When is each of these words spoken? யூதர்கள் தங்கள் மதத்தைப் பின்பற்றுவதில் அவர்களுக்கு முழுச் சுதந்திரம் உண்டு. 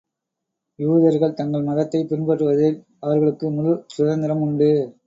யூதர்கள் 0.79 1.33
தங்கள் 1.33 1.63
மதத்தைப் 1.63 2.09
பின்பற்றுவதில் 2.09 2.75
அவர்களுக்கு 2.99 3.51
முழுச் 3.51 3.89
சுதந்திரம் 3.89 4.41
உண்டு. 4.41 4.71